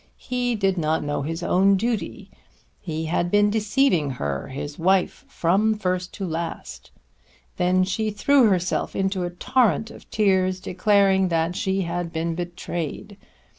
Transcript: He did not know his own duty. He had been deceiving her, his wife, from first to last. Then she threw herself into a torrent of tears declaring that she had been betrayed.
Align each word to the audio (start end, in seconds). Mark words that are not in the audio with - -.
He 0.17 0.55
did 0.55 0.79
not 0.79 1.03
know 1.03 1.21
his 1.21 1.43
own 1.43 1.77
duty. 1.77 2.31
He 2.81 3.05
had 3.05 3.29
been 3.29 3.51
deceiving 3.51 4.09
her, 4.17 4.47
his 4.47 4.79
wife, 4.79 5.25
from 5.27 5.75
first 5.75 6.11
to 6.15 6.25
last. 6.25 6.89
Then 7.57 7.83
she 7.83 8.09
threw 8.09 8.45
herself 8.45 8.95
into 8.95 9.25
a 9.25 9.29
torrent 9.29 9.91
of 9.91 10.09
tears 10.09 10.59
declaring 10.59 11.27
that 11.27 11.55
she 11.55 11.81
had 11.81 12.11
been 12.11 12.33
betrayed. 12.33 13.15